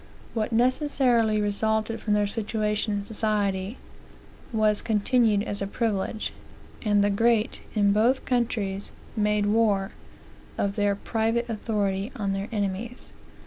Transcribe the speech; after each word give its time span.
What 0.33 0.51
necessarily 0.51 1.39
resulted 1.39 2.01
from 2.01 2.15
their 2.15 2.25
situation 2.25 2.91
in 2.95 3.05
society, 3.05 3.77
was 4.51 4.81
continued 4.81 5.43
as 5.43 5.61
a 5.61 5.67
privilege; 5.67 6.33
and 6.81 7.03
the 7.03 7.11
great, 7.11 7.61
in 7.75 7.93
both 7.93 8.25
countries, 8.25 8.91
made 9.15 9.45
war, 9.45 9.91
of 10.57 10.75
their 10.75 10.95
private 10.95 11.47
authority, 11.47 12.11
on 12.15 12.33
their 12.33 12.49
enemies. 12.51 13.13